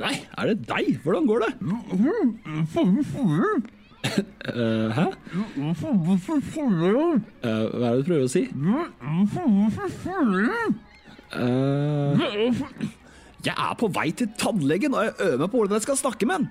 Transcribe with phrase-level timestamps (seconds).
[0.00, 0.98] Nei, er det deg?
[1.04, 1.52] Hvordan går det?
[4.06, 5.06] Eh, hæ?
[7.42, 8.42] Eh, hva er det du prøver å si?
[11.32, 12.60] Eh,
[13.46, 16.28] jeg er på vei til tannlegen, og jeg øver meg på hvordan jeg skal snakke
[16.30, 16.48] med den.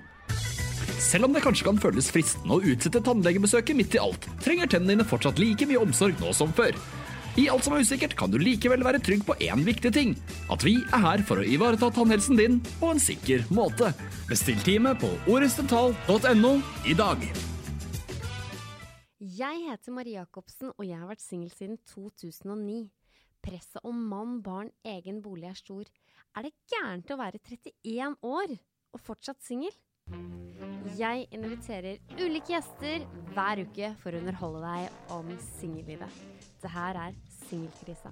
[1.06, 4.96] Selv om det kanskje kan føles fristende å utsette tannlegebesøket midt i alt, trenger tennene
[4.96, 6.76] dine fortsatt like mye omsorg nå som før.
[7.36, 10.14] I alt som er usikkert, kan du likevel være trygg på én viktig ting.
[10.48, 13.90] At vi er her for å ivareta tannhelsen din på en sikker måte.
[14.30, 16.52] Bestill time på oresdental.no
[16.88, 17.26] i dag.
[19.20, 22.86] Jeg heter Marie Jacobsen, og jeg har vært singel siden 2009.
[23.44, 25.84] Presset om mann, barn, egen bolig er stor.
[26.36, 28.56] Er det gærent å være 31 år
[28.96, 29.76] og fortsatt singel?
[30.96, 33.02] Jeg inviterer ulike gjester
[33.34, 36.20] hver uke for å underholde deg om singellivet.
[36.62, 37.16] Det her er
[37.48, 38.10] Singelkrisa.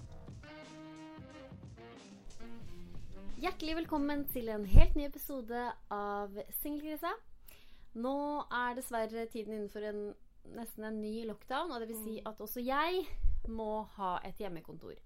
[3.40, 7.10] Hjertelig velkommen til en helt ny episode av Singelkrisa.
[8.00, 8.14] Nå
[8.54, 10.00] er dessverre tiden innenfor en,
[10.56, 13.04] nesten en ny lockdown, og det vil si at også jeg
[13.52, 14.96] må ha et hjemmekontor.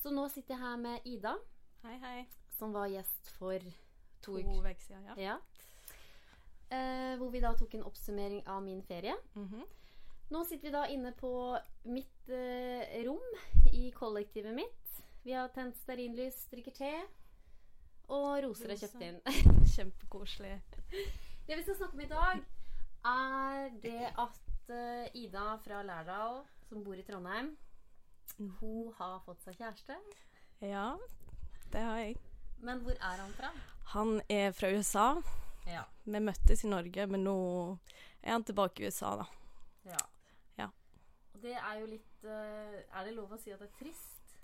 [0.00, 1.34] Så nå sitter jeg her med Ida,
[1.84, 2.20] Hei, hei.
[2.56, 3.58] som var gjest for
[4.20, 5.14] to To uker siden, ja.
[5.16, 5.36] Ja.
[6.70, 9.16] Eh, hvor vi da tok en oppsummering av min ferie.
[9.34, 9.64] Mhm.
[10.30, 11.58] Nå sitter vi da inne på
[11.90, 15.00] mitt eh, rom i kollektivet mitt.
[15.24, 16.90] Vi har tent stearinlys, drikker te,
[18.14, 19.18] og roser er kjøpt inn.
[19.74, 20.52] Kjempekoselig.
[21.46, 22.44] Det vi skal snakke om i dag,
[23.10, 27.50] er det at eh, Ida fra Lærdal, som bor i Trondheim,
[28.60, 29.98] hun har fått seg kjæreste.
[30.62, 30.92] Ja,
[31.74, 32.16] det har jeg.
[32.62, 33.50] Men hvor er han fra?
[33.96, 35.08] Han er fra USA.
[35.66, 35.82] Ja.
[36.06, 37.36] Vi møttes i Norge, men nå
[38.22, 39.28] er han tilbake i USA, da.
[39.90, 40.06] ja.
[41.40, 44.34] Det er jo litt eh, Er det lov å si at det er trist?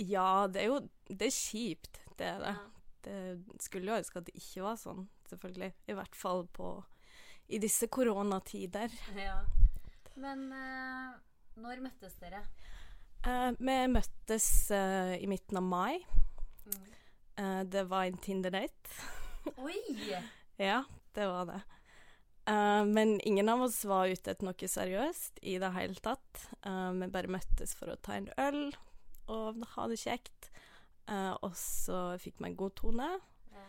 [0.00, 2.54] Ja, det er jo Det er kjipt, det er det.
[2.56, 2.66] Ja.
[3.08, 5.70] Det skulle jo ønske at det ikke var sånn, selvfølgelig.
[5.88, 6.72] I hvert fall på
[7.48, 8.92] i disse koronatider.
[9.16, 9.38] Ja.
[10.18, 11.14] Men eh,
[11.62, 12.42] når møttes dere?
[13.26, 15.98] Uh, vi møttes uh, i midten av mai.
[16.68, 16.84] Mm.
[17.38, 18.98] Uh, det var en Tinder-date.
[19.56, 19.78] Oi!
[20.58, 20.80] Ja,
[21.14, 21.60] det var det.
[22.48, 26.44] Eh, men ingen av oss var ute etter noe seriøst i det hele tatt.
[26.64, 28.70] Uh, vi bare møttes for å ta en øl
[29.28, 30.48] og ha det kjekt.
[31.08, 33.08] Uh, og så fikk vi en god tone.
[33.52, 33.66] Ja.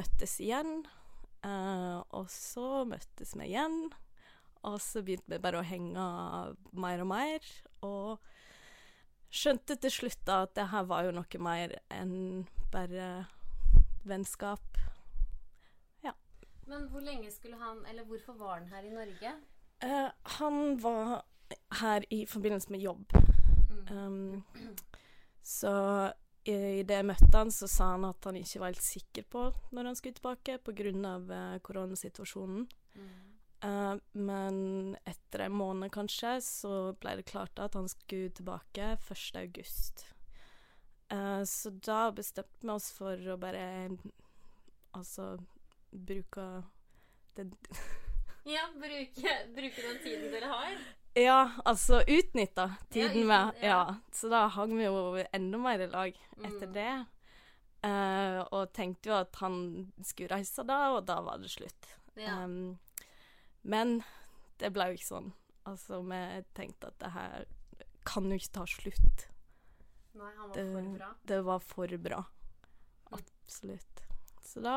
[0.00, 0.80] Møttes igjen.
[1.46, 3.92] og så møttes vi igjen.
[4.66, 6.06] Og så begynte vi bare å henge
[6.74, 7.46] mer og mer.
[7.86, 8.18] Og
[9.30, 13.28] skjønte til slutt da at det her var jo noe mer enn bare
[14.08, 14.66] vennskap.
[16.66, 19.32] Men hvor lenge skulle han Eller hvorfor var han her i Norge?
[19.84, 21.22] Uh, han var
[21.80, 23.12] her i forbindelse med jobb.
[23.70, 23.96] Mm.
[23.96, 24.44] Um,
[25.42, 25.72] så
[26.46, 29.44] i det jeg møtte han, så sa han at han ikke var helt sikker på
[29.76, 30.92] når han skulle tilbake pga.
[31.28, 32.66] Uh, koronasituasjonen.
[32.94, 33.14] Mm.
[33.64, 39.42] Uh, men etter en måned kanskje, så ble det klart at han skulle tilbake 1.
[39.42, 40.06] august.
[41.08, 43.66] Eh, så da bestemte vi oss for å bare
[44.96, 45.36] altså
[45.98, 46.46] bruke
[47.36, 47.52] den
[48.46, 50.76] Ja, bruke, bruke den tiden dere har.
[51.16, 53.68] Ja, altså utnytta tiden Ja, med ja.
[53.68, 53.94] ja.
[54.12, 56.72] Så da hang vi jo enda mer i lag etter Mm.
[56.76, 57.06] det.
[57.86, 61.88] Uh, og tenkte jo at han skulle reise da, og da var det slutt.
[62.16, 62.42] Ja.
[62.44, 62.78] Um,
[63.62, 64.02] men
[64.58, 65.32] det ble jo ikke sånn.
[65.66, 66.20] Altså, vi
[66.54, 67.44] tenkte at det her
[68.06, 69.26] kan jo ikke ta slutt.
[70.16, 71.10] Nei, han var Det, for bra.
[71.26, 72.22] det var for bra.
[73.12, 74.02] Absolutt.
[74.42, 74.76] Så da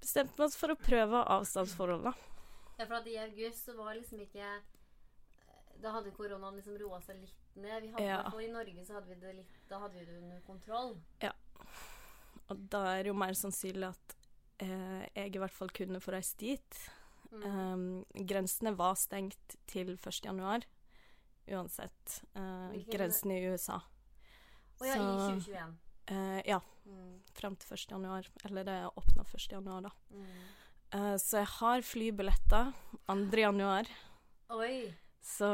[0.00, 2.12] bestemte vi oss for å prøve avstandsforholdene.
[2.78, 4.60] Ja, for at i august så var liksom ikke
[5.80, 7.82] Da hadde koronaen liksom roa seg litt ned.
[7.82, 8.30] Vi hadde, Ja.
[8.40, 10.96] i Norge så hadde vi det litt Da hadde vi det under kontroll.
[11.22, 11.32] Ja.
[12.50, 14.16] Og da er det jo mer sannsynlig at
[14.60, 16.80] eh, jeg i hvert fall kunne få reist dit.
[17.30, 17.44] Mm.
[17.46, 20.24] Um, grensene var stengt til 1.
[20.26, 20.64] januar,
[21.48, 22.22] uansett.
[22.34, 23.78] Hvilken- grensene i USA.
[24.80, 25.78] Og ja, i 2021.
[26.10, 26.60] Eh, ja,
[26.90, 27.20] Mm.
[27.36, 27.90] Frem til 1.
[27.94, 28.26] januar.
[28.44, 29.52] Eller det åpna 1.
[29.52, 29.90] januar, da.
[30.10, 30.40] Mm.
[30.92, 32.72] Eh, så jeg har flybilletter
[33.06, 33.38] 2.
[33.38, 33.86] januar.
[34.50, 34.90] Oi!
[35.22, 35.46] Så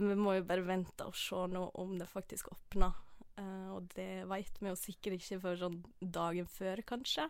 [0.00, 2.96] vi må jo bare vente og se nå om det faktisk åpner.
[3.38, 7.28] Eh, og det veit vi jo sikkert ikke før sånn dagen før, kanskje.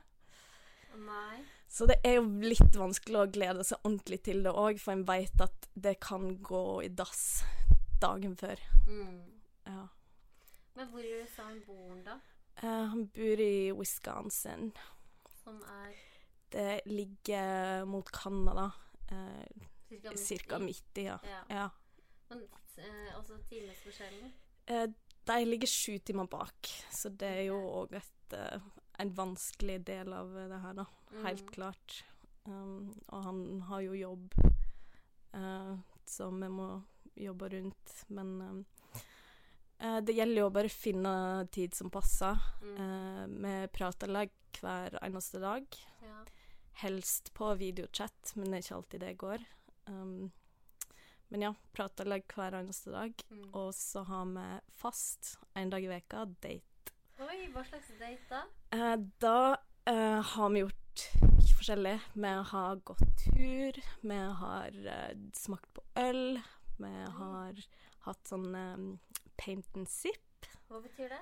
[0.97, 1.43] Nei.
[1.71, 5.05] Så det er jo litt vanskelig å glede seg ordentlig til det òg, for en
[5.07, 7.45] veit at det kan gå i dass
[8.03, 8.59] dagen før.
[8.89, 9.21] Mm.
[9.69, 9.85] Ja.
[10.75, 12.17] Men hvor i USA bor han da?
[12.63, 14.73] Eh, han bor i Wisconsin.
[15.43, 15.95] Som er
[16.53, 18.71] Det ligger mot Canada.
[19.11, 21.19] Eh, cirka Cirka midt i, ja.
[21.25, 21.43] Ja.
[21.49, 21.69] ja.
[22.29, 22.43] Men
[22.77, 24.33] eh, også timesforskjellen?
[24.67, 24.87] Eh,
[25.27, 28.61] de ligger sju timer bak, så det er jo òg eh,
[28.99, 30.85] en vanskelig del av det her, da.
[31.25, 31.53] Helt Mhm.
[31.55, 32.05] klart.
[32.47, 34.35] Um, og han har jo jobb
[35.35, 36.83] uh, så vi må
[37.17, 38.67] jobbe rundt, men um,
[39.81, 41.13] det gjelder jo å bare finne
[41.55, 42.37] tid som passer.
[42.61, 42.75] Mm.
[42.85, 45.67] Eh, vi prater lag hver eneste dag.
[46.05, 46.19] ja.
[46.81, 49.43] Helst på videochat, men det er ikke alltid det går.
[49.87, 50.31] Um,
[51.29, 53.25] men ja, prater lag hver eneste dag.
[53.31, 53.51] Mm.
[53.53, 54.47] Og så har vi
[54.81, 56.95] fast en dag i veka date.
[57.21, 58.41] Oi, hva slags date da?
[58.73, 59.57] Eh, da
[59.91, 61.97] eh, har vi gjort mye forskjellig.
[62.15, 66.41] Vi har gått tur, vi har eh, smakt på øl,
[66.81, 67.61] vi har
[68.07, 69.10] hatt sånn eh,
[69.41, 70.49] paint and sip.
[70.69, 71.21] Hva betyr det?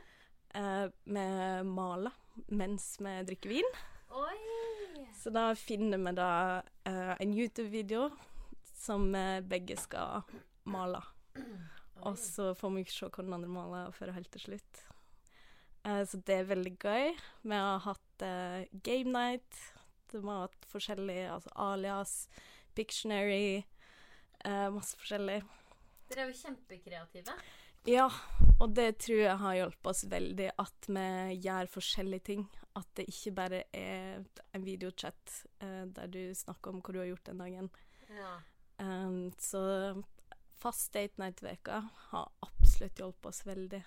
[0.58, 1.26] Eh, vi
[1.68, 2.14] maler
[2.50, 3.70] mens vi drikker vin.
[4.18, 5.06] Oi!
[5.18, 6.32] Så da finner vi da
[6.88, 8.08] eh, en YouTube-video
[8.74, 10.22] som vi begge skal
[10.68, 11.02] male.
[12.06, 14.84] Og så får vi ikke se hva den andre maler før helt til slutt.
[15.84, 17.12] Eh, så det er veldig gøy.
[17.42, 19.62] Vi har hatt eh, game night.
[20.12, 22.14] Vi har hatt forskjellig, altså alias,
[22.74, 23.64] Pictionary,
[24.44, 25.42] eh, masse forskjellig.
[26.08, 27.34] Dere er jo kjempekreative.
[27.86, 28.08] Ja,
[28.60, 31.06] og det tror jeg har hjulpet oss veldig, at vi
[31.44, 32.46] gjør forskjellige ting.
[32.76, 35.34] At det ikke bare er en videochat
[35.64, 37.70] eh, der du snakker om hva du har gjort den dagen.
[38.14, 38.34] Ja.
[38.78, 39.60] Um, så
[40.58, 41.80] fast date night-veka
[42.10, 43.80] har absolutt hjulpet oss veldig.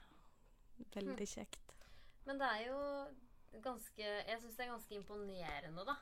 [0.96, 1.76] Veldig kjekt.
[2.26, 2.80] Men det er jo
[3.62, 5.96] ganske Jeg syns det er ganske imponerende, da.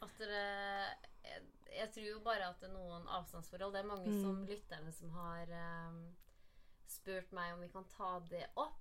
[0.00, 0.40] At dere
[1.24, 1.42] jeg,
[1.76, 4.22] jeg tror jo bare at det er noen avstandsforhold Det er mange Mm.
[4.22, 5.50] som lytterne som har
[5.90, 6.00] um,
[6.90, 8.80] spurt meg om vi kan ta det opp.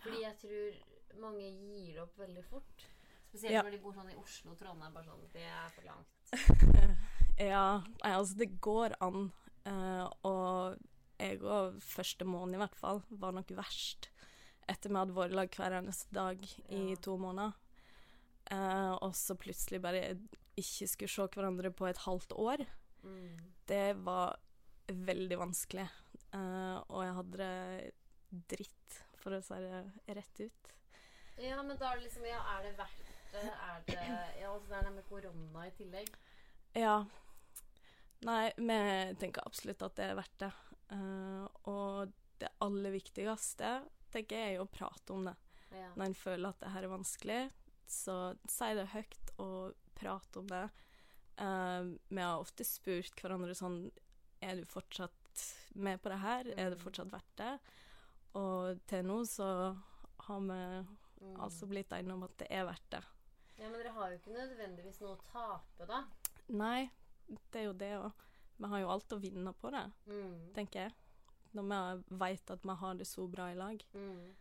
[0.00, 2.86] Fordi jeg tror mange gir opp veldig fort.
[3.30, 3.62] Spesielt Ja.
[3.62, 4.92] når de bor sånn i Oslo og Trondheim.
[4.94, 6.16] Bare sånn, det er for langt.
[7.40, 9.30] Ja, altså det går an.
[9.64, 10.76] Uh, og
[11.20, 14.10] jeg òg, første måned i hvert fall, var nok verst.
[14.68, 16.98] Etter vi hadde vært i lag hver eneste dag i Ja.
[17.00, 17.54] to måneder.
[18.50, 20.18] Uh, og så plutselig bare
[20.60, 22.66] ikke skulle se hverandre på et halvt år.
[23.04, 23.38] Mm.
[23.66, 24.36] Det var
[24.90, 25.88] veldig vanskelig.
[26.36, 30.74] Eh, og jeg hadde det dritt, for å si det rett ut.
[31.40, 33.46] Ja, men da er det liksom Ja, er det verdt det?
[33.48, 33.96] Er det
[34.40, 36.10] Ja, altså det er det med korona i tillegg.
[36.76, 36.96] Ja.
[38.26, 38.80] Nei, vi
[39.20, 40.50] tenker absolutt at det er verdt det.
[40.90, 42.12] Uh, og
[42.42, 43.78] det aller viktigste
[44.12, 45.36] tenker jeg er å prate om det.
[45.70, 45.88] Ja.
[45.94, 47.40] Når en føler at det her er vanskelig,
[47.90, 48.16] så
[48.50, 50.66] si det høyt og prat om det.
[51.40, 53.86] Uh, vi har ofte spurt hverandre sånn
[54.44, 55.19] Er du fortsatt
[55.74, 56.40] med på det her?
[56.56, 56.84] Er det Mm.
[56.84, 57.60] fortsatt verdt det?
[58.34, 59.76] Og til nå så
[60.20, 60.86] har vi
[61.20, 61.36] Mm.
[61.40, 63.04] altså blitt enige om at det er verdt det.
[63.58, 66.04] Ja, men dere har jo ikke nødvendigvis noe å tape, da.
[66.48, 66.90] Nei,
[67.28, 68.12] det er jo det òg.
[68.58, 70.52] Vi har jo alt å vinne på det, Mm.
[70.54, 70.94] tenker jeg.
[71.54, 71.62] Når
[72.06, 73.84] vi veit at vi har det så bra i lag.
[73.94, 74.34] Mm.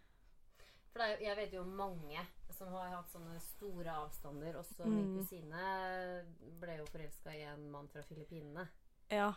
[0.91, 4.53] For det jo, jeg vet jo mange som har hatt sånne store avstander.
[4.55, 4.89] Også Mm.
[4.91, 6.25] min kusine
[6.59, 8.67] ble jo forelska i en mann fra Filippinene.
[9.11, 9.33] Ja.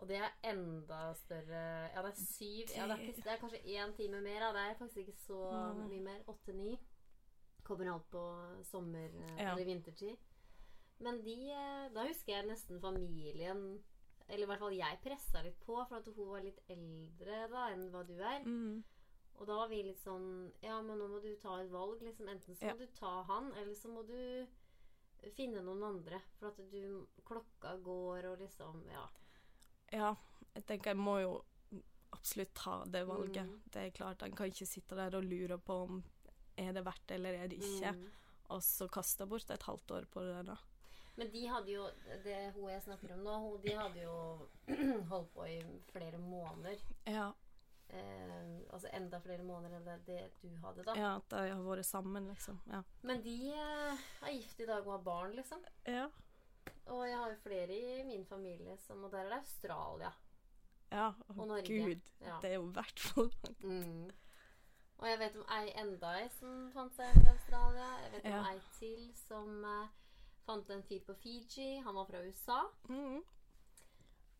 [0.00, 1.60] Og det er enda større
[1.92, 4.40] Ja, det er syv ja, det, er ikke, det er kanskje én time mer.
[4.46, 4.52] Ja.
[4.56, 5.40] Det er faktisk ikke så
[5.76, 6.22] mye mer.
[6.32, 6.78] Åtte-ni.
[7.64, 8.22] Kommer alt på
[8.64, 9.52] sommer- Ja.
[9.52, 10.16] eller vintertid.
[11.00, 13.82] Men de eh, Da husker jeg nesten familien
[14.28, 17.68] Eller i hvert fall jeg pressa litt på, for at hun var litt eldre da
[17.72, 18.42] enn hva du er.
[18.44, 18.82] Mm.
[19.40, 22.00] Og da var vi litt sånn Ja, men nå må du ta et valg.
[22.02, 22.28] Liksom.
[22.28, 22.76] Enten så må Ja.
[22.76, 24.46] du ta han, eller så må du
[25.36, 26.20] finne noen andre.
[26.38, 29.06] For at du Klokka går, og liksom Ja.
[29.92, 30.14] Ja,
[30.54, 31.32] jeg tenker jeg må jo
[32.12, 33.46] absolutt ta det valget.
[33.46, 33.60] Mm.
[33.70, 36.02] Det er klart, En kan ikke sitte der og lure på om
[36.58, 38.08] er det verdt det eller er det ikke, Mm.
[38.50, 40.46] og så kaste bort et halvt år på det.
[40.46, 40.56] da.
[41.16, 41.86] Men de hadde jo
[42.24, 44.48] Det hun jeg snakker om nå, de hadde jo
[45.12, 45.60] holdt på i
[45.92, 46.76] flere måneder.
[47.06, 47.32] Ja,
[47.92, 50.92] Eh, altså enda flere måneder enn det, det du hadde, da.
[50.94, 52.60] ja at de har vært sammen, liksom.
[52.70, 52.84] Ja.
[53.02, 55.58] Men de eh, er gift i dag og har barn, liksom.
[55.84, 56.04] Ja.
[56.90, 60.10] Og jeg har jo flere i min familie som Og der er det Australia.
[60.92, 61.12] ja.
[61.28, 61.62] Og Norge.
[61.84, 62.38] Gud, Ja.
[62.42, 63.30] det er jo i hvert fall
[63.62, 64.10] Mm.
[64.98, 67.86] Og jeg vet om ei enda ei som fant seg fra Australia.
[68.02, 68.42] Jeg vet om Ja.
[68.52, 69.88] ei til som eh,
[70.46, 71.80] fant en fyr på Fiji.
[71.80, 72.60] Han var fra USA.
[72.88, 73.22] mm.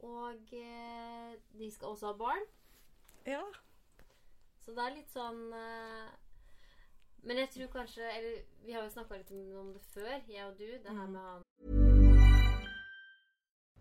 [0.02, 2.44] Og eh, de skal også ha barn.
[3.26, 3.42] Ja.
[4.64, 6.10] Så det er litt sånn eh,
[7.22, 10.44] Men jeg tror kanskje Eller vi har jo snakka litt om om det før, jeg
[10.46, 10.64] og du.
[10.78, 11.79] Det her med han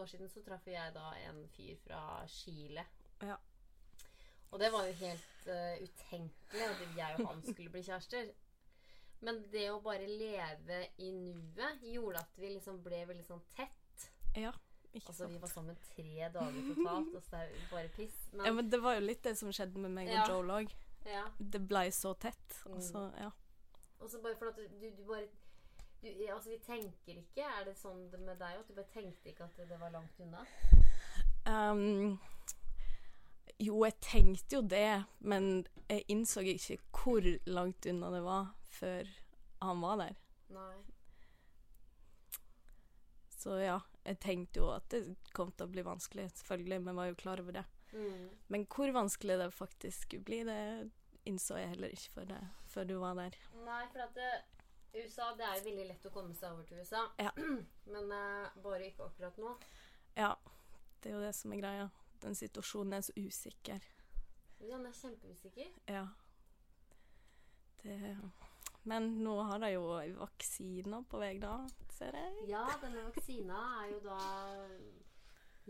[0.00, 2.84] Et år siden så traff jeg da en fyr fra Chile.
[3.22, 3.36] Ja.
[4.50, 8.30] Og det var jo helt uh, utenkelig at jeg og han skulle bli kjærester.
[9.20, 14.06] Men det å bare leve i nuet gjorde at vi liksom ble veldig sånn tett.
[14.38, 14.54] Ja,
[14.94, 18.16] ikke Altså, vi var sammen tre dager totalt, og så det er jo bare piss.
[18.32, 20.24] Men, Ja, men det var jo litt det som skjedde med meg og Ja.
[20.32, 20.72] Joel òg.
[21.04, 21.26] ja.
[21.38, 22.56] Det blei så tett.
[22.64, 22.72] Mm.
[22.72, 23.30] Og så, ja.
[24.00, 25.28] Og så bare for at du, du, du bare
[26.02, 28.66] du, Altså, vi tenker ikke Er det sånn med deg òg?
[28.68, 30.44] Du bare tenkte ikke at det var langt unna?
[31.48, 32.18] Um,
[33.60, 39.08] jo, jeg tenkte jo det, men jeg innså ikke hvor langt unna det var før
[39.60, 40.16] han var der.
[40.54, 40.76] Nei.
[43.40, 45.02] Så ja, jeg tenkte jo at det
[45.36, 47.66] kom til å bli vanskelig, selvfølgelig, men var jo klar over det.
[47.92, 48.30] Mm.
[48.52, 50.90] Men hvor vanskelig det faktisk skulle bli, det
[51.28, 52.40] innså jeg heller ikke før, det,
[52.72, 53.36] før du var der.
[53.66, 54.30] Nei, for at det,
[54.94, 57.04] USA Det er jo veldig lett å komme seg over til USA.
[57.20, 57.32] Ja.
[57.94, 59.54] Men uh, bare ikke akkurat nå.
[60.18, 60.34] Ja,
[61.02, 61.88] det er jo det som er greia.
[62.20, 63.84] Den situasjonen er så usikker.
[64.60, 65.70] Ja, Den er kjempeusikker.
[65.88, 66.06] Ja.
[67.82, 68.16] Det
[68.84, 69.86] Men nå har de jo
[70.18, 71.54] vaksiner på vei, da,
[71.96, 72.48] ser jeg.
[72.50, 74.20] Ja, denne vaksina er jo da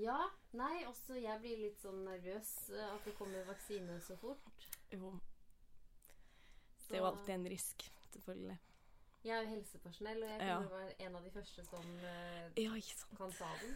[0.01, 0.19] Ja.
[0.57, 4.67] Nei, også jeg blir litt sånn nervøs eh, at det kommer vaksine så fort.
[4.91, 5.13] Jo,
[6.91, 8.57] det er jo alltid en risk, selvfølgelig.
[9.25, 10.55] Jeg er jo helsepersonell, og jeg Ja.
[10.57, 12.71] kommer være en av de første som eh, Ja,
[13.17, 13.75] kan ta den.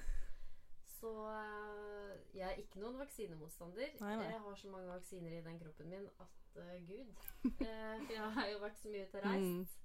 [1.01, 3.91] Så eh, jeg er ikke noen vaksinemotstander.
[4.01, 4.25] Nei, nei.
[4.31, 7.13] Jeg har så mange vaksiner i den kroppen min at uh, gud.
[7.45, 9.77] Uh, for jeg har jo vært så mye ute og reist.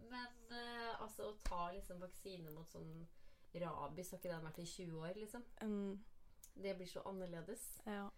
[0.00, 0.08] Mm.
[0.10, 3.06] Men uh, altså å ta liksom vaksine mot sånn
[3.56, 5.44] rabies, har ikke den vært i 20 år, liksom?
[5.62, 6.04] Mm,
[6.62, 7.80] Det blir så annerledes.
[7.86, 8.08] ja.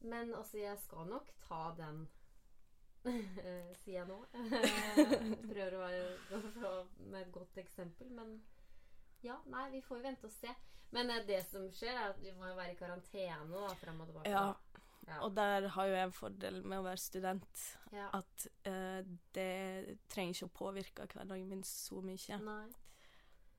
[0.00, 2.02] Men altså, jeg skal nok ta den.
[3.82, 4.18] Sier jeg nå.
[5.52, 8.38] Prøver å være med et godt eksempel, men
[9.24, 10.52] ja, nei, vi får jo vente og se.
[10.94, 14.02] Men eh, det som skjer, er at vi må jo være i karantene da, frem
[14.02, 14.32] og tilbake.
[14.32, 14.48] ja.
[15.06, 15.20] Ja.
[15.22, 17.60] Og der har jo jeg en fordel med å være student.
[17.94, 18.08] Ja.
[18.16, 19.04] At uh,
[19.36, 22.38] det trenger ikke å påvirke hverdagen min så mye.
[22.42, 22.64] Nei.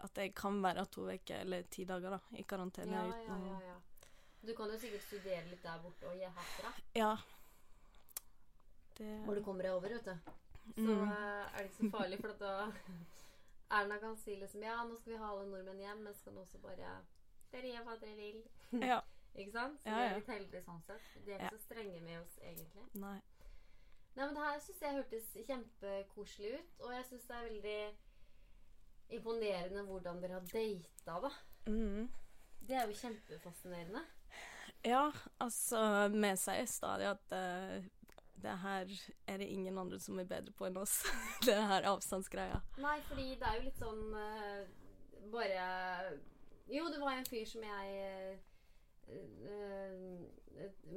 [0.03, 3.61] At jeg kan være to uker eller ti dager da, i karantene Ja, ja, ja,
[3.71, 3.77] ja.
[4.43, 6.73] Du kan jo sikkert studere litt der borte og gi herfra.
[6.99, 7.13] Ja.
[8.97, 10.31] Det Når du kommer deg over, vet du.
[10.75, 11.03] Så Mm.
[11.11, 12.71] eh, er det ikke så farlig, for at da
[13.77, 16.41] Erna kan si liksom Ja, nå skal vi ha alle nordmenn hjem, men skal nå
[16.41, 16.91] også bare
[17.51, 18.43] Dere gjør hva dere vil.
[18.91, 18.99] Ja.
[19.35, 19.79] Ikke sant?
[19.83, 20.15] Så Ja, vi er ja.
[20.17, 21.01] litt heldige sånn sett.
[21.25, 21.49] De er ikke Ja.
[21.57, 22.85] så strenge med oss, egentlig.
[22.95, 23.21] Nei.
[24.15, 26.79] Nei, men det her syns jeg hørtes kjempekoselig ut.
[26.85, 27.97] Og jeg syns det er veldig
[29.09, 31.29] imponerende hvordan dere har data, da.
[31.69, 32.07] Mm.
[32.67, 34.01] Det er jo kjempefascinerende.
[34.85, 35.11] Ja,
[35.41, 35.79] altså
[36.11, 37.83] Vi sier stadig at eh,
[38.41, 38.91] det her
[39.27, 40.99] er det ingen andre som er bedre på enn oss.
[41.47, 42.59] det her avstandsgreia.
[42.83, 44.61] Nei, fordi det er jo litt sånn uh,
[45.33, 45.63] Bare
[46.71, 47.87] Jo, det var en fyr som jeg
[49.07, 50.21] eh,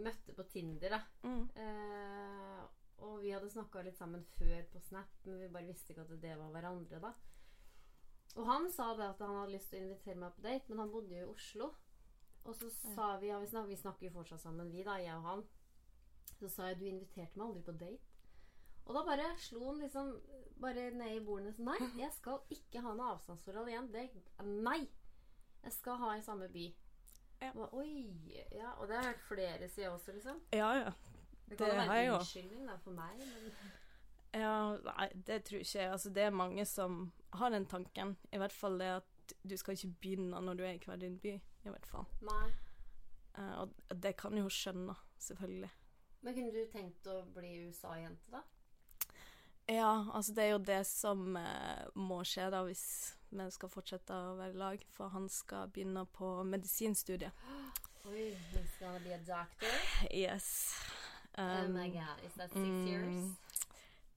[0.02, 1.00] møtte på Tinder, da.
[1.22, 1.44] Mm.
[1.56, 2.62] Uh,
[3.06, 6.16] og vi hadde snakka litt sammen før på Snap, men vi bare visste ikke at
[6.22, 7.12] det var hverandre, da.
[8.38, 10.82] Og han sa det at han hadde lyst til å invitere meg på date, men
[10.84, 11.70] han bodde jo i Oslo.
[12.44, 15.16] Og så sa vi ja, vi, snakker, vi snakker jo fortsatt sammen, vi da, jeg
[15.16, 15.42] og han.
[16.38, 18.06] Så sa jeg du inviterte meg aldri på date.
[18.88, 20.14] Og da bare slo han liksom
[20.60, 23.90] bare ned i bordene sånn Nei, jeg skal ikke ha noe avstandsforhold igjen.
[23.92, 24.06] Det,
[24.64, 24.80] nei!
[25.60, 26.64] Jeg skal ha i samme by.
[27.40, 27.50] Ja.
[27.54, 28.08] Og, Oi!
[28.52, 30.40] Ja, og det har jeg hørt flere si også, liksom.
[30.52, 30.92] Ja, ja.
[31.50, 35.58] Det kan Det har være en unnskyldning da, for meg, men Ja, nei, det tror
[35.58, 35.92] ikke jeg.
[35.92, 38.16] Altså, det er mange som har den tanken.
[38.32, 41.18] I hvert fall det at du skal ikke begynne når du er i hver din
[41.18, 41.34] by.
[41.64, 42.06] I hvert fall.
[42.26, 42.50] nei.
[43.38, 45.70] Uh, og det kan jo skjønne, selvfølgelig.
[46.20, 48.42] Men kunne du tenkt å bli USA-jente, da?
[49.70, 52.84] Ja, altså det er jo det som eh, må skje da hvis
[53.30, 57.44] vi skal fortsette å være i lag, for han skal begynne på medisinstudiet.
[58.10, 59.76] Oi, he's gonna be a doctor?
[60.10, 60.74] Yes.
[61.38, 63.06] oh Um, my god, is that six years?
[63.06, 63.36] mm,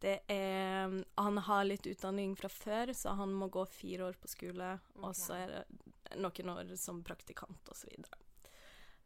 [0.01, 4.27] Det er Han har litt utdanning fra før, så han må gå fire år på
[4.31, 8.22] skole, og så er det noen år som praktikant og så videre.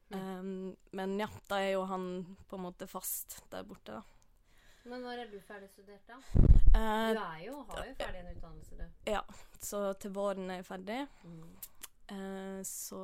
[0.10, 4.02] Um, men ja, da er jo han på en måte fast der borte, da.
[4.88, 6.16] Men når er du ferdig studert, da?
[6.72, 9.12] Uh, Du er jo, har jo ferdig en utdannelse, du.
[9.12, 9.22] ja,
[9.60, 11.00] så til våren er jeg ferdig.
[11.24, 11.58] Mm.
[12.12, 13.02] Uh, så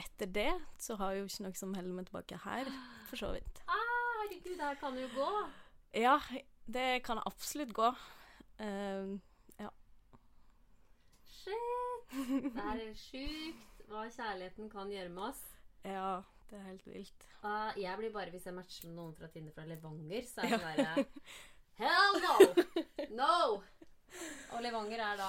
[0.00, 0.50] etter det
[0.80, 2.70] så har jeg jo ikke noe som holder meg tilbake her,
[3.10, 3.60] for så vidt.
[3.68, 5.28] Ah, herregud, her kan du jo gå.
[5.96, 6.16] Ja,
[6.68, 7.88] det kan absolutt gå.
[8.60, 9.68] Ja
[11.24, 12.12] Shit.
[12.12, 15.42] Det er sjukt hva kjærligheten kan gjøre med oss.
[15.84, 17.26] ja, det er helt vilt.
[17.42, 20.56] Uh, jeg blir bare, hvis jeg matcher med noen fra Tinder fra Levanger, så er
[20.56, 21.04] det bare
[21.80, 22.34] Hell no!
[23.16, 23.36] No!
[24.52, 25.28] Og Levanger er da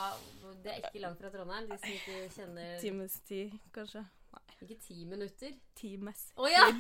[0.63, 1.69] Det er ikke langt fra Trondheim.
[1.69, 4.03] De som ikke kjenner Times tid, kanskje.
[4.61, 5.53] Ikke ti minutter.
[5.77, 6.27] Times.
[6.37, 6.67] Å ja!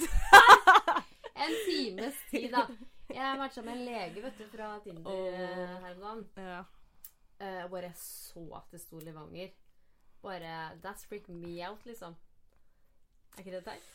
[1.41, 2.67] En times tid, da.
[3.09, 6.25] Jeg matcha med en lege vet du, fra Tinder eh, her om dagen.
[6.37, 6.59] Ja.
[7.41, 9.49] Uh, bare så at det sto Levanger.
[10.21, 12.15] Bare That's freak me out, liksom.
[13.35, 13.89] Er ikke det teit?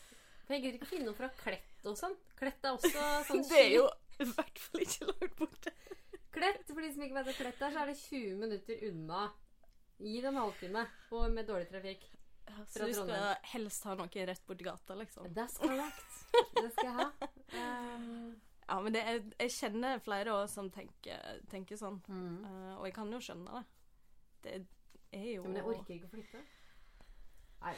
[0.46, 2.14] For jeg gidder ikke finne noe fra Klett og sånn.
[2.38, 3.86] Klett er også sånn Det er jo
[4.22, 5.72] i hvert fall ikke langt borte.
[6.36, 9.24] Klett, for de som ikke vet hva Klett er, så er det 20 minutter unna.
[10.00, 10.82] Gi en halvtime
[11.16, 12.04] og med dårlig trafikk.
[12.70, 13.44] Så du skal Trondheim.
[13.52, 15.26] helst ha noe rett borti gata, liksom.
[15.34, 16.18] That's correct.
[16.62, 17.30] Det skal jeg ha.
[17.56, 22.00] Um, Ja, men det er, jeg kjenner flere også som tenker, tenker sånn.
[22.08, 22.38] mm.
[22.42, 23.66] Uh, og jeg kan jo skjønne det.
[24.46, 24.54] Det
[25.12, 26.42] er jo ja, men jeg orker ikke å flytte.
[27.62, 27.74] Nei.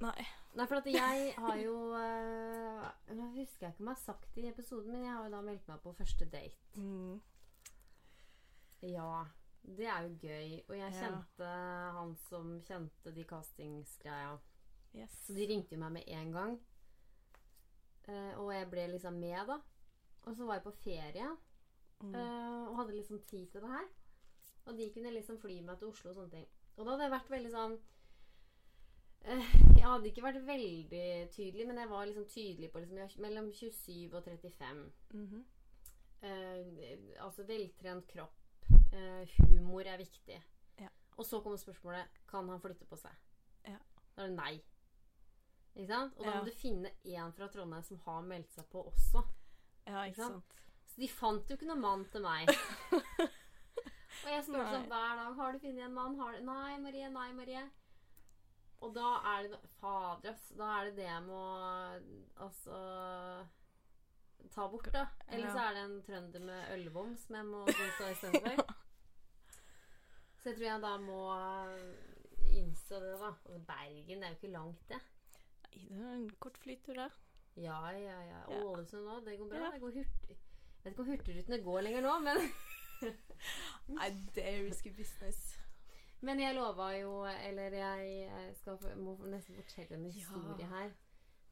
[0.00, 0.24] Nei.
[0.54, 2.84] Nei, for at jeg har jo uh,
[3.14, 5.32] Nå husker jeg ikke om jeg har sagt det i episoden, men jeg har jo
[5.34, 6.58] da meldt meg på første date.
[6.78, 7.20] Mm.
[8.84, 9.24] Ja,
[9.64, 10.60] det er jo gøy.
[10.68, 10.98] Og jeg Ja.
[11.00, 11.50] kjente
[11.98, 14.36] han som kjente de castingsgreia.
[14.94, 15.10] Yes.
[15.26, 16.58] Så de ringte jo meg med en gang.
[18.08, 19.58] Uh, og jeg ble liksom med, da.
[20.24, 21.36] Og så var jeg på ferie
[22.02, 22.10] Mm.
[22.14, 23.84] uh, og hadde liksom tid til det her.
[24.66, 26.46] Og de kunne liksom fly meg til Oslo og sånne ting.
[26.76, 27.74] Og da hadde jeg vært veldig sånn
[29.24, 31.02] eh, Jeg hadde ikke vært veldig
[31.34, 34.92] tydelig, men jeg var liksom tydelig på liksom, jeg- mellom 27 og 35.
[35.12, 35.44] Mhm.
[36.24, 38.34] Eh, altså veltrent kropp.
[38.92, 40.38] Eh, humor er viktig.
[40.80, 40.88] Ja.
[41.18, 43.12] Og så kommer spørsmålet kan han flytte på seg.
[43.68, 43.76] Ja.
[44.16, 44.62] Da er det nei.
[45.76, 46.16] Ikke sant?
[46.18, 46.40] Og da Ja.
[46.40, 49.24] må du finne en fra Trondheim som har meldt seg på også.
[49.86, 50.32] Ja, Ikke ikke sant?
[50.32, 50.60] sant.
[50.86, 52.48] Så de fant jo ikke noen mann til meg.
[54.24, 56.14] og jeg spurte sånn hver dag har du funnet en mann.
[56.20, 56.44] Har du?
[56.46, 57.10] Nei, Marie.
[57.12, 57.64] Nei, Marie.
[58.84, 60.48] Og da er det Fader, ass.
[60.58, 61.42] Da er det det jeg må
[62.44, 62.78] Altså
[64.52, 65.06] Ta bort, da.
[65.32, 68.64] Eller så er det en trønder med ølvom som jeg må godta istedenfor.
[70.44, 71.20] Så jeg tror jeg da må
[72.52, 73.30] innse det, da.
[73.48, 74.98] Og Bergen det er jo ikke langt, det.
[75.64, 77.06] Nei, det er en kort flytur, det.
[77.56, 78.42] Ja, ja, ja.
[78.50, 78.60] Ja.
[78.60, 79.24] Ålesund òg.
[79.24, 79.62] Det går bra.
[79.62, 79.70] Ja.
[79.72, 80.36] Det går hurtig.
[80.36, 82.42] Jeg vet ikke om Hurtigrutene går lenger nå, men
[83.98, 85.58] Nei, det er risky business.
[86.24, 90.66] Men jeg lova jo Eller jeg skal, må nesten fortelle en historie Ja.
[90.70, 90.92] her.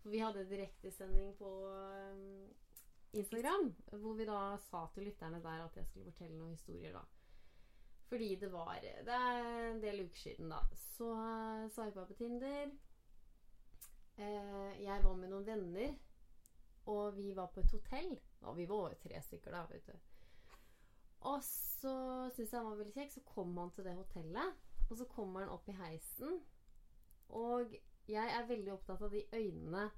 [0.03, 2.49] For vi hadde direktesending på um,
[3.13, 7.03] Instagram, hvor vi da sa til lytterne der at jeg skulle fortelle noen historier, da.
[8.09, 10.59] Fordi det var Det er en del uker siden, da.
[10.75, 12.73] Så uh, sveipa jeg på Tinder.
[14.19, 15.95] Eh, jeg var med noen venner,
[16.87, 18.19] og vi var på et hotell.
[18.43, 19.93] Og vi var tre stykker, da, vet du.
[21.29, 21.95] Og så
[22.35, 23.13] syntes jeg han var veldig kjekk.
[23.15, 24.61] Så kom han til det hotellet.
[24.91, 26.41] Og så kommer han opp i heisen.
[27.29, 27.75] Og
[28.09, 29.91] jeg er veldig opptatt av de øynene.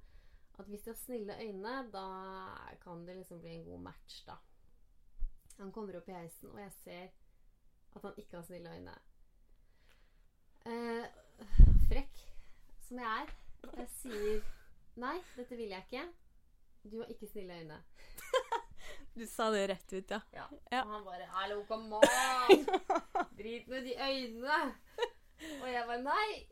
[0.59, 2.05] At hvis de har snille øyne, da
[2.83, 4.37] kan det liksom bli en god match, da.
[5.57, 7.07] Han kommer opp i heisen, og jeg ser
[7.95, 8.95] at han ikke har snille øyne.
[10.65, 11.05] Eh,
[11.89, 12.23] frekk
[12.87, 13.33] som jeg er.
[13.77, 14.41] Jeg sier
[14.95, 16.07] nei, dette vil jeg ikke.
[16.91, 17.83] Du har ikke snille øyne.
[19.15, 20.21] Du sa det rett ut, ja.
[20.31, 20.49] Ja.
[20.69, 20.81] Ja.
[20.83, 22.65] Og han bare 'Hallo, come on!
[23.37, 24.75] Drit med de øynene!'
[25.61, 26.47] Og jeg bare 'Nei!'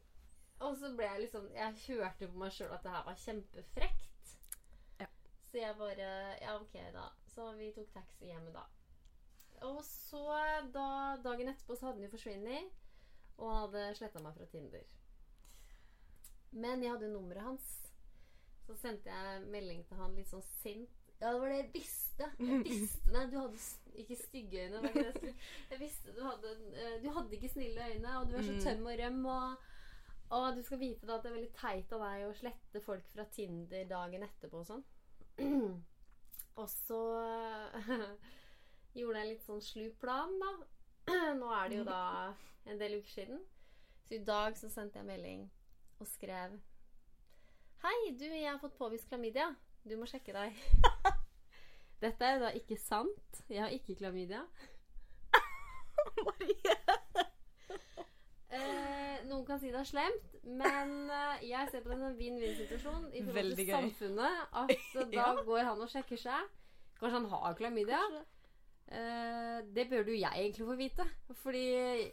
[0.59, 4.37] Og så ble jeg liksom Jeg hørte på meg sjøl at det her var kjempefrekt.
[4.99, 5.09] Ja.
[5.51, 6.07] Så jeg bare
[6.41, 7.09] Ja, OK, da.
[7.27, 8.63] Så vi tok taxi hjem da.
[9.61, 10.23] Og så,
[10.73, 10.87] da,
[11.23, 12.71] dagen etterpå, så hadde han jo forsvunnet.
[13.37, 14.87] Og han hadde sletta meg fra Tinder.
[16.51, 17.69] Men jeg hadde nummeret hans.
[18.63, 21.02] Så sendte jeg melding til han litt sånn sint.
[21.23, 22.27] Ja, det var det jeg visste.
[22.43, 23.21] Jeg visste det.
[23.31, 23.59] Du hadde
[24.03, 24.81] ikke stygge øyne.
[25.71, 28.63] Jeg visste du hadde eh, Du hadde ikke snille øyne, og du er så Mm.
[28.65, 29.69] tøm og røm, og
[30.33, 33.09] Og du skal vite da at det er veldig teit av deg å slette folk
[33.13, 34.83] fra Tinder dagen etterpå og sånn.
[36.61, 37.01] og så
[38.97, 40.53] gjorde jeg litt sånn slu plan, da.
[41.39, 42.01] Nå er det jo da
[42.65, 43.43] en del uker siden.
[44.07, 45.45] Så i dag så sendte jeg melding
[45.99, 46.57] og skrev
[47.83, 49.49] Hei, du, jeg har fått påvist klamydia.
[49.83, 50.55] Du må sjekke deg.
[52.03, 53.41] Dette er da ikke sant.
[53.51, 54.43] Jeg har ikke klamydia.
[58.53, 62.17] Eh, noen kan si det er slemt, men eh, jeg ser på det som en
[62.19, 64.43] vinn-vinn-situasjon i forhold til samfunnet.
[64.61, 65.23] At eh, da Ja.
[65.47, 66.51] går han og sjekker seg.
[66.99, 68.01] Kanskje han har klamydia.
[68.93, 71.07] Eh, det bør jo jeg egentlig få vite.
[71.41, 71.63] Fordi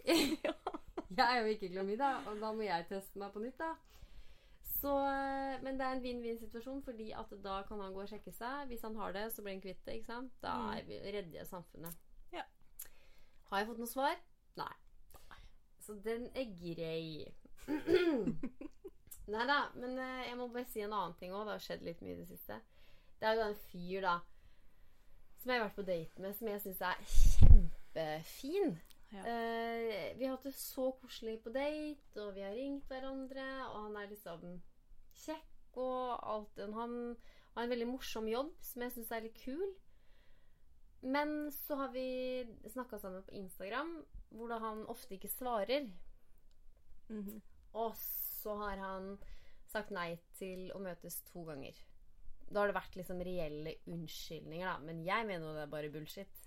[0.09, 3.74] jeg er jo ikke klamydia, og da må jeg teste meg på nytt, da.
[4.81, 8.33] Så, eh, men det er en vinn-vinn-situasjon, fordi at da kan han gå og sjekke
[8.33, 8.69] seg.
[8.71, 9.99] Hvis han har det, så blir han kvitt det.
[9.99, 10.33] ikke sant?
[10.43, 10.55] Da
[10.87, 11.99] vi, redder jeg samfunnet.
[12.33, 12.47] Ja.
[13.51, 14.16] Har jeg fått noe svar?
[14.57, 14.73] Nei.
[15.85, 17.29] Så den er grei.
[19.31, 21.45] Nei da, men eh, jeg må bare si en annen ting òg.
[21.45, 22.61] Det har skjedd litt mye i det siste.
[23.21, 24.16] Det er jo en fyr, da,
[25.43, 28.75] som jeg har vært på date med, som jeg syns er kjempefin.
[29.11, 29.23] Ja.
[29.27, 33.88] Uh, vi har hatt det så koselig på date, og vi har ringt hverandre, og
[33.88, 34.61] han er liksom
[35.26, 36.59] kjekk og alt.
[36.74, 36.96] Han
[37.54, 39.68] har en veldig morsom jobb som jeg syns er litt kul.
[41.00, 43.94] Men så har vi snakka sammen på Instagram,
[44.37, 45.88] hvor da han ofte ikke svarer.
[47.09, 47.40] Mhm.
[47.72, 49.14] Og så har han
[49.70, 51.76] sagt nei til å møtes to ganger.
[52.50, 54.78] Da har det vært liksom reelle unnskyldninger, da.
[54.83, 56.40] Men jeg mener jo det er bare bullshit.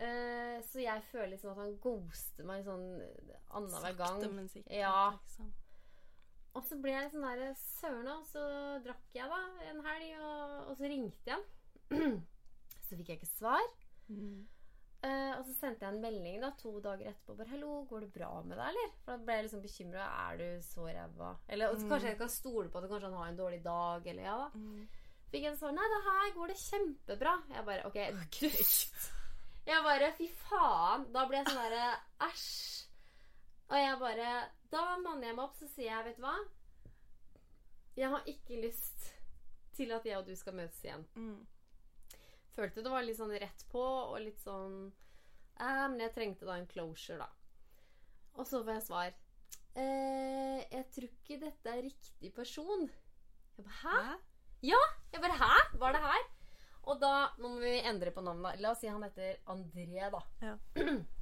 [0.00, 2.86] Eh, så jeg føler liksom at han ghoster meg sånn
[3.56, 4.20] annenhver gang.
[4.20, 4.76] Sakte, men sikkert.
[4.76, 5.10] Ja.
[5.16, 5.50] Liksom.
[6.58, 8.44] Og så ble jeg sånn der Søren, og så
[8.84, 12.16] drakk jeg da en helg, og, og så ringte jeg han.
[12.86, 13.68] så fikk jeg ikke svar.
[14.10, 14.48] Mm.
[15.00, 17.36] Uh, og så sendte jeg en melding da to dager etterpå.
[17.38, 20.08] Bare 'Hallo, går det bra med deg, eller?' For da ble jeg liksom bekymra.
[20.26, 21.30] Er du så ræva?
[21.48, 21.86] Eller mm.
[21.88, 24.50] kanskje jeg kan stole på at kanskje han har en dårlig dag, eller ja da.
[24.54, 24.88] Mm.
[25.30, 27.38] Fikk jeg svar 'Nei, det her går det kjempebra'.
[27.54, 27.98] Jeg bare OK,
[28.40, 29.10] dust.
[29.70, 31.08] Jeg bare Fy faen.
[31.14, 31.88] Da ble jeg sånn derre
[32.28, 32.50] Æsj.
[33.70, 34.30] Og jeg bare
[34.70, 36.36] Da manner jeg meg opp, så sier jeg, vet du hva
[37.98, 39.08] Jeg har ikke lyst
[39.76, 41.40] til at jeg og du skal møtes igjen Mm.
[42.54, 44.92] følte det var litt sånn rett på, og litt sånn
[45.58, 47.28] eh, Men jeg trengte da en closure, da.
[48.38, 49.14] Og så får jeg svar.
[49.74, 52.86] Eh, jeg tror ikke dette er riktig person.
[53.56, 54.18] Jeg bare Hæ?
[54.70, 54.80] Ja!
[55.12, 55.78] Jeg bare Hæ?
[55.82, 56.28] Var det her?
[56.90, 58.60] Og da Nå må vi endre på navnet.
[58.60, 60.22] La oss si han heter André, da.
[60.42, 60.54] Ja.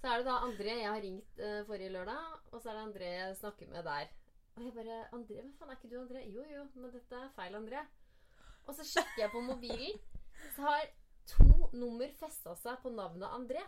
[0.00, 2.84] Så er det da André jeg har ringt uh, forrige lørdag, og så er det
[2.84, 4.12] André jeg snakker med der.
[4.56, 6.22] Og jeg bare André, men faen, er ikke du André?
[6.32, 7.82] Jo, jo, men dette er feil André.
[8.66, 9.98] Og så sjekker jeg på mobilen,
[10.56, 10.86] så har
[11.30, 13.62] to nummer festa seg på navnet André.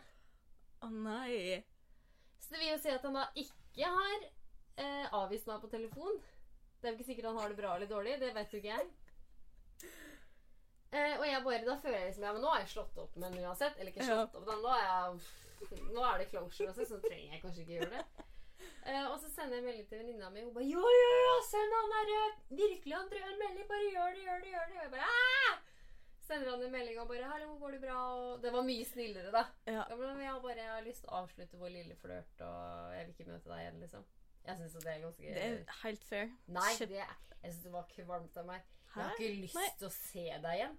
[0.85, 1.59] Å nei.
[2.39, 6.21] Så det vil jo si at han da ikke har eh, avvist meg på telefon.
[6.79, 8.19] Det er jo ikke sikkert han har det bra eller dårlig.
[8.23, 8.89] Det vet jo ikke jeg.
[10.89, 13.17] Eh, og jeg bare, da føler jeg liksom Ja, men nå har jeg slått opp
[13.19, 13.77] med den uansett.
[13.77, 15.48] Eller ikke slått opp, den, Nå er, jeg,
[15.95, 18.27] nå er det closure også, så trenger jeg kanskje ikke gjøre det.
[18.89, 20.43] Uh, og så sender jeg melding til venninna mi.
[20.43, 23.67] Hun bare 'Jo, jo, jo, send han der eh, virkelig han en melding.
[23.73, 24.77] Bare gjør det, gjør det, gjør det.
[24.77, 25.59] Og jeg bare Aah!
[26.29, 29.31] Sender han en melding og bare 'Hallo, går det bra?' Og det var mye snillere,
[29.33, 29.45] da.
[29.67, 29.83] Ja.
[29.91, 33.07] Jeg, bare, jeg bare jeg har lyst til å avslutte vår lille flørt, og jeg
[33.07, 34.05] vil ikke møte deg igjen, liksom.
[34.49, 36.29] Jeg syns det er ganske Det er helt fair.
[36.47, 37.05] Nei, det,
[37.43, 38.69] jeg syns det var kvalmt av meg.
[38.95, 40.79] Jeg har ikke lyst til å se deg igjen.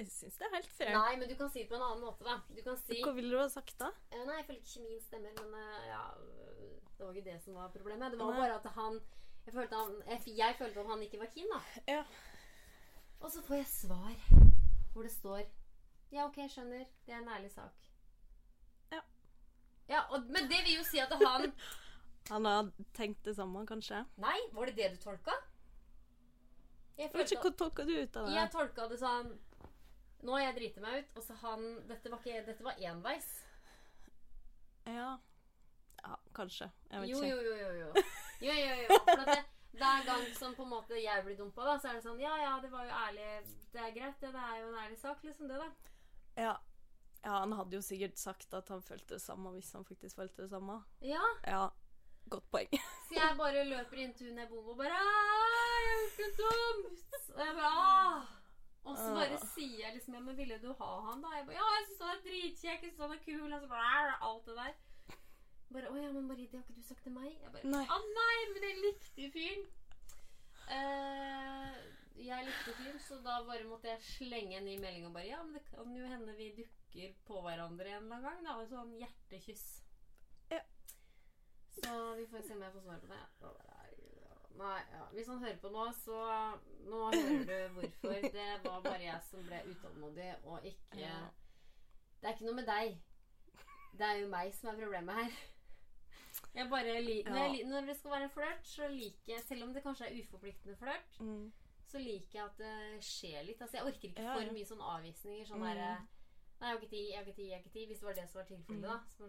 [0.00, 0.90] Jeg syns det er helt fair.
[0.96, 2.38] Nei, men du kan si det på en annen måte, da.
[2.56, 3.90] Du kan si Hva ville du ha sagt da?
[4.08, 7.34] Eh, Nei, jeg føler ikke kjemien stemmer, men eh, ja øh, Det var ikke det
[7.44, 8.14] som var problemet.
[8.14, 8.40] Det var Nei.
[8.40, 8.96] bare at han
[9.44, 11.60] Jeg følte, han, jeg, jeg følte at han ikke var keen, da.
[11.92, 12.00] Ja.
[13.20, 14.14] Og så får jeg svar
[14.94, 15.42] hvor det står
[16.10, 16.88] Ja, OK, skjønner.
[17.06, 17.90] Det er en ærlig sak.
[18.90, 19.02] Ja.
[19.88, 21.52] Ja, og, Men det vil jo si at han
[22.30, 24.04] Han har tenkt det samme, kanskje.
[24.22, 25.36] Nei, var det det du tolka?
[26.96, 28.34] Jeg Jeg vet ikke, Hva tolka du ut av det?
[28.38, 29.30] Jeg tolka det sånn
[30.22, 33.28] Nå har jeg driti meg ut, og så han Dette var, ikke, dette var enveis.
[34.88, 35.18] Ja.
[36.02, 36.70] ja, kanskje.
[36.90, 37.28] Jeg vet Jo, ikke.
[37.30, 37.70] jo, jo, jo.
[37.80, 38.04] jo.
[38.46, 38.98] jo, jo, jo.
[39.06, 39.44] For at det,
[39.80, 42.32] hver gang som på en måte jeg blir dumpa, da, så er det sånn Ja,
[42.42, 43.28] ja, det var jo ærlig.
[43.72, 44.32] Det er greit, det.
[44.34, 45.68] Det er jo en ærlig sak, liksom, det, da.
[46.40, 46.56] Ja.
[47.24, 50.42] ja, han hadde jo sikkert sagt at han følte det samme hvis han faktisk følte
[50.42, 50.80] det samme.
[51.04, 51.22] Ja.
[51.46, 51.62] Ja,
[52.32, 52.74] godt poeng.
[53.08, 56.36] Så jeg bare løper inn til hun jeg bor med, og bare «Ah, Jeg husker
[56.42, 57.08] dumt!
[57.36, 58.36] Og jeg bare ah.
[58.84, 59.46] Og så bare Ah.
[59.54, 61.28] sier jeg liksom Ja, men ville du ha han, da?
[61.36, 63.52] Jeg bare Ja, jeg syns han er dritkjekk, jeg syns han er kul.
[63.52, 64.74] Og så bare Alt det der.
[65.72, 67.30] Bare Å ja, men Marie, det har ikke du sagt til meg?
[67.42, 67.84] Jeg bare Nei.
[67.86, 69.66] Å nei, men jeg likte fyren.
[70.70, 71.76] Eh,
[72.24, 75.42] jeg likte fyren, så da bare måtte jeg slenge en ny melding og bare Ja,
[75.42, 78.44] men det kan jo hende vi dukker på hverandre en eller annen gang.
[78.44, 78.56] Da.
[78.60, 79.66] Og sånn hjertekyss.
[80.50, 80.60] Ja.
[81.80, 83.22] Så vi får se om jeg får svar på det.
[84.60, 85.04] Nei, ja.
[85.14, 86.16] Hvis han hører på nå, så
[86.90, 88.26] Nå hører du hvorfor.
[88.36, 91.20] Det var bare jeg som ble utålmodig, og ikke Ja.
[92.20, 92.98] Det er ikke noe med deg.
[93.96, 95.38] Det er jo meg som er problemet her.
[96.54, 97.68] Jeg bare li når, jeg, Ja.
[97.70, 100.76] når det skal være en flørt, så liker jeg Selv om det kanskje er uforpliktende
[100.76, 101.52] flørt, Mm.
[101.90, 103.60] så liker jeg at det skjer litt.
[103.62, 105.46] Altså, jeg orker ikke for mye sånne avvisninger.
[105.46, 105.64] Sånn Mm.
[105.70, 106.06] derre
[106.60, 107.86] Nei, jeg har ikke tid, jeg har ikke tid, jeg har ikke tid.
[107.88, 108.82] Hvis det var det som var tilfellet, Mm.
[108.82, 109.00] da.
[109.16, 109.24] Så,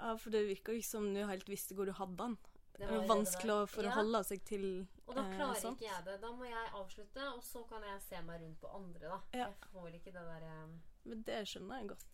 [0.00, 2.38] Ja, for det virka ikke som du helt visste hvor du hadde den.
[2.80, 4.64] Det det vanskelig å forholde seg til
[5.06, 6.16] Og da eh, klarer eh, ikke jeg det.
[6.22, 9.20] Da må jeg avslutte, og så kan jeg se meg rundt på andre, da.
[9.36, 9.50] Ja.
[9.50, 10.80] Jeg får ikke det derre um...
[11.10, 12.08] Men det skjønner jeg godt.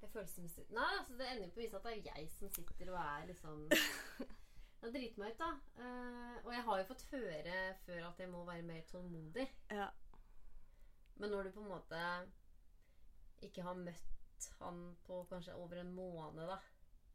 [0.00, 2.50] Det følelsesmessig Nei, altså det ender jo på å vise at det er jeg som
[2.52, 3.60] sitter og er liksom
[4.84, 5.50] Jeg driter meg ut, da.
[5.80, 9.46] Uh, og jeg har jo fått høre før at jeg må være mer tålmodig.
[9.72, 9.86] Ja.
[11.16, 12.02] Men når du på en måte
[13.46, 16.58] ikke har møtt han på kanskje over en måned, da,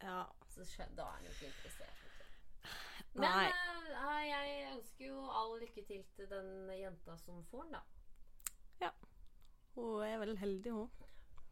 [0.02, 0.24] ja.
[0.50, 0.66] så
[0.98, 2.09] da er han jo ikke interessert.
[3.14, 7.80] Men eh, jeg ønsker jo all lykke til til den jenta som får den, da.
[8.80, 8.90] Ja.
[9.74, 10.90] Hun er vel heldig, hun.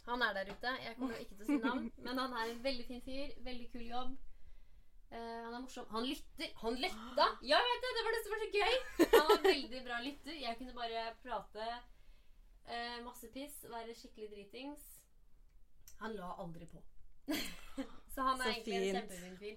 [0.08, 0.70] Han er der ute.
[0.84, 3.34] Jeg kommer jo ikke til å si navn, men han er en veldig fin fyr.
[3.44, 4.16] Veldig kul jobb.
[5.08, 5.86] Uh, han er morsom.
[5.92, 6.50] Han lytter.
[6.62, 7.26] Han lytta!
[7.50, 7.92] Ja, jeg vet det!
[7.98, 8.74] Det var det som var så gøy!
[9.14, 10.34] Han var veldig bra lytter.
[10.42, 11.68] Jeg kunne bare prate
[12.68, 14.88] uh, masse piss, være skikkelig dritings.
[16.02, 16.82] Han la aldri på.
[18.14, 18.98] så han er Så egentlig en fint.
[18.98, 19.56] kjempefin fyr.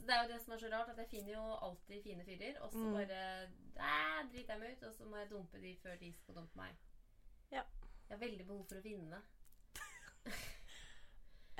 [0.00, 2.60] Det er jo det som er så rart, at jeg finner jo alltid fine fyrer,
[2.64, 2.92] og så Mm.
[2.94, 3.48] bare
[4.32, 6.76] driter jeg meg ut, og så må jeg dumpe de før de skal dumpe meg.
[7.52, 7.62] Ja.
[8.08, 9.22] Jeg har veldig behov for å vinne.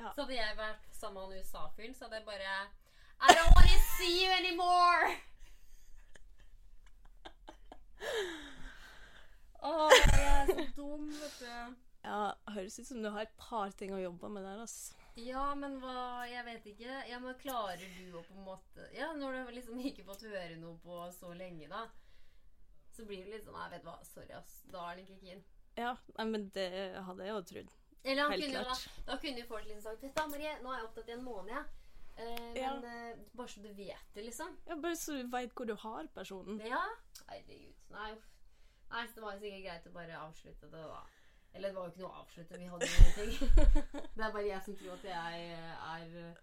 [0.00, 0.12] Ja.
[0.14, 2.52] Så hadde jeg vært sammen med han USA-fyren, så hadde jeg bare
[3.20, 5.10] I don't want to see you anymore!
[9.62, 11.74] Åh, jeg er så dum, vet du.
[12.04, 14.94] Ja, høres ut som du har et par ting å jobbe med der, altså.
[15.16, 16.98] Ja, men hva Jeg vet ikke.
[17.10, 20.56] Ja, men Klarer du å på en måte Ja, når du liksom ikke fått høre
[20.60, 21.86] noe på så lenge, da,
[22.94, 24.60] så blir du litt sånn Nei, vet du hva, sorry, ass.
[24.70, 25.42] Da er han ikke keen.
[25.78, 26.68] Ja, nei, men det
[27.06, 27.74] hadde jeg jo trodd.
[28.02, 28.86] Eller han Helt kunne klart.
[28.96, 31.16] da, da kunne jo folk liksom sagt Vet du, Marie, nå er jeg opptatt i
[31.18, 31.76] en måned, jeg.
[32.20, 32.72] Eh, Ja.
[32.74, 34.56] Men eh, bare så du vet det, liksom.
[34.66, 36.58] Ja, bare så du veit hvor du har personen.
[36.66, 36.82] Ja.
[37.28, 37.74] Herregud.
[37.94, 38.26] Nei, uff.
[38.90, 41.02] Nei, så det var jo sikkert greit å bare avslutte det, da.
[41.54, 43.32] Eller det var jo ikke noe å avslutte, vi hadde ingenting.
[44.16, 46.36] det er bare jeg som tror at jeg eh, er eh,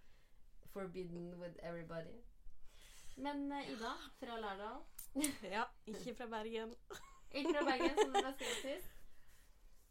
[0.74, 2.18] forbidden with everybody.
[3.18, 4.82] Men eh, Ida fra Lærdal,
[5.56, 6.76] Ja, ikke fra Bergen.
[7.38, 8.94] ikke fra Bergen, som du ble skrevet sist.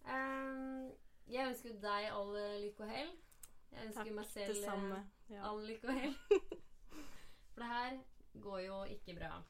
[0.06, 0.92] Um,
[1.26, 3.14] jeg ønsker deg all lykke og hell.
[3.72, 4.94] Jeg ønsker Takk, meg selv.
[5.30, 5.48] Ja.
[5.48, 6.14] all lykke og hell.
[7.54, 7.98] For det her
[8.44, 9.40] går jo ikke bra.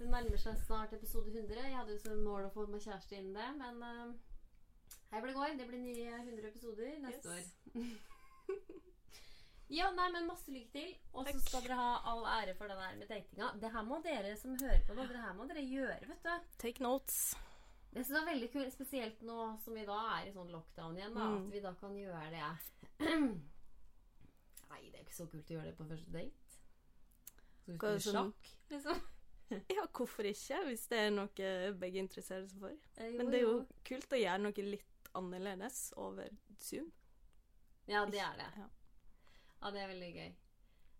[0.00, 1.62] Det nærmer seg snart episode 100.
[1.68, 4.29] Jeg hadde jo som mål å få meg kjæreste innen det, men uh,
[5.10, 5.56] hei hvor det går.
[5.58, 7.52] Det blir nye 100 episoder neste Yes.
[7.74, 7.84] år.
[9.78, 10.94] ja, nei, men masse lykke til.
[11.14, 13.52] Og så skal dere ha all ære for det der med datinga.
[13.62, 16.50] Det her må dere som hører på nå, det her må dere gjøre, vet du.
[16.58, 17.20] Take notes.
[17.90, 21.14] Det det er veldig kult, spesielt nå som vi da er i sånn lockdown igjen,
[21.14, 21.38] da, Mm.
[21.46, 22.50] at vi da kan gjøre det.
[24.70, 26.60] Nei, det er ikke så kult å gjøre det på første date.
[27.66, 29.00] Så Hva er spille sjakk, liksom.
[29.74, 31.48] Ja, hvorfor ikke, hvis det er noe
[31.80, 32.76] begge interesserer seg for.
[33.02, 33.56] Eh, Men det er jo
[33.88, 36.28] kult å gjøre noe litt annerledes over
[36.60, 36.90] Zoom.
[37.90, 38.50] Ja, det er det.
[38.56, 38.68] Ja.
[39.60, 40.30] Ja, det er veldig gøy.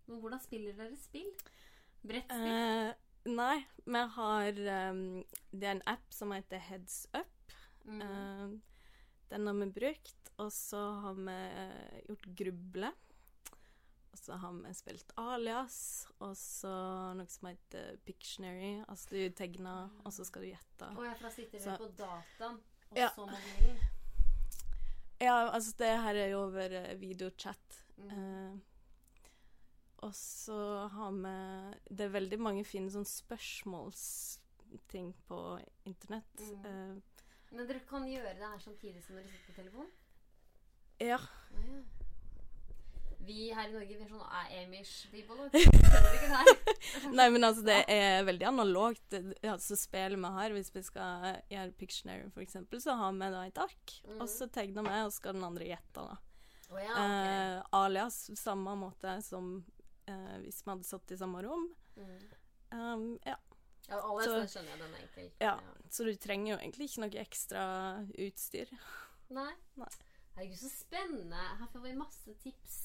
[0.06, 1.28] Men hvordan spiller dere spill?
[2.02, 2.48] Brettspill?
[2.50, 2.90] Eh,
[3.30, 4.58] nei, vi har
[4.90, 5.04] um,
[5.52, 7.54] Det er en app som heter Heads Up.
[7.84, 8.00] Mm.
[8.02, 8.58] Uh,
[9.30, 12.90] den har vi brukt, og så har vi uh, gjort Gruble.
[14.10, 15.78] Og så har vi spilt Alias,
[16.18, 16.72] og så
[17.14, 18.80] noe som heter Pictionary.
[18.90, 20.90] Altså du tegner, og så skal du gjette.
[20.98, 23.08] Åja, for da sitter dere på dataen, og Ja.
[23.14, 23.78] så mobilen.
[25.20, 27.84] Ja, altså det her er jo over eh, videochat.
[27.96, 28.10] Mm.
[28.10, 28.52] Eh,
[30.00, 31.28] og så har vi
[31.96, 36.40] Det er veldig mange fine sånn spørsmålsting på internett.
[36.40, 36.64] Mm.
[36.64, 36.96] Eh,
[37.50, 39.86] Men dere kan gjøre det her samtidig som dere sitter på telefon?
[41.00, 41.18] ja.
[41.18, 41.20] Ja.
[43.26, 45.36] Vi her i Norge vi er sånn "Ah, Amish people.
[45.36, 45.58] vet du.
[45.90, 47.10] Skjønner ikke det her.
[47.12, 49.16] Nei, men altså, det er veldig analogt.
[49.44, 53.60] Altså, spillet vi har, hvis vi skal gjøre Pictionary, eksempel, så har vi da et
[53.60, 54.16] ark, mm.
[54.20, 56.16] og så tegner vi, og så skal den andre gjette, da.
[56.70, 57.28] Oh, ja, okay.
[57.58, 59.64] Eh, alias samme måte som
[60.06, 61.66] eh, hvis vi hadde satt i samme rom.
[61.98, 62.20] Mm.
[62.70, 63.36] Um, ja.
[63.88, 65.32] Ja, alias, så- skjønner jeg den egentlig.
[65.42, 65.56] Ja,
[65.90, 67.64] så du trenger jo egentlig ikke noe ekstra
[68.14, 68.70] utstyr.
[69.34, 69.50] Nei.
[69.76, 69.90] Nei.
[70.36, 71.42] Herregud, så spennende.
[71.58, 72.78] Her får vi masse tips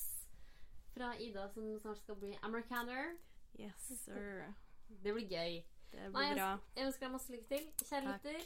[0.95, 3.17] fra Ida, som snart skal bli americaner.
[3.59, 4.53] Yes, sir.
[5.03, 5.63] Det blir gøy.
[5.91, 6.51] Det Nei, blir bra.
[6.75, 7.65] Jeg ønsker deg masse lykke til.
[7.81, 8.43] Kjære lytter,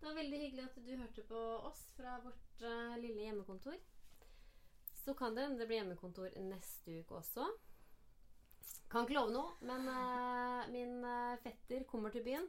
[0.00, 3.78] det var veldig hyggelig at du hørte på oss fra vårt uh, lille hjemmekontor.
[5.04, 7.46] Så kan det hende det blir hjemmekontor neste uke også.
[8.90, 12.48] Kan ikke love noe, men uh, min uh, fetter kommer til byen.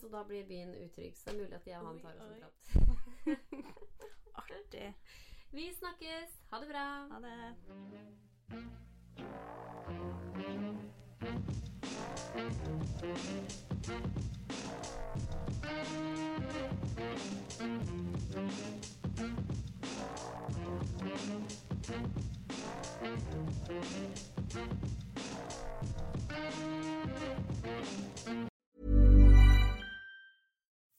[0.00, 1.14] Så da blir byen utrygg.
[1.14, 3.68] Så det er mulig at jeg og han tar oss en prat.
[4.42, 4.88] Artig.
[5.50, 6.30] Vi snakkes.
[6.50, 7.08] Ha det bra.
[7.10, 7.54] Ha det.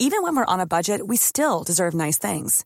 [0.02, 2.66] Even when we're on a budget, we still deserve nice things.